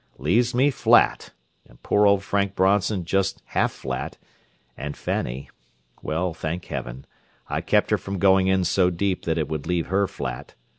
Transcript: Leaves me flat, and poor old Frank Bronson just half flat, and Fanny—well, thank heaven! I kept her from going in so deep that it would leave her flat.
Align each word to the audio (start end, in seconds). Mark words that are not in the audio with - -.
Leaves 0.17 0.55
me 0.55 0.71
flat, 0.71 1.29
and 1.69 1.83
poor 1.83 2.07
old 2.07 2.23
Frank 2.23 2.55
Bronson 2.55 3.05
just 3.05 3.43
half 3.45 3.71
flat, 3.71 4.17
and 4.75 4.97
Fanny—well, 4.97 6.33
thank 6.33 6.65
heaven! 6.65 7.05
I 7.47 7.61
kept 7.61 7.91
her 7.91 7.99
from 7.99 8.17
going 8.17 8.47
in 8.47 8.63
so 8.63 8.89
deep 8.89 9.25
that 9.25 9.37
it 9.37 9.47
would 9.47 9.67
leave 9.67 9.89
her 9.89 10.07
flat. 10.07 10.55